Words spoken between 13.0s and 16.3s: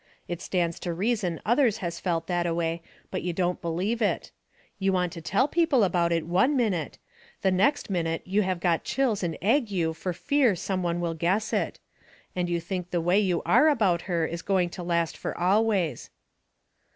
you are about her is going to last fur always.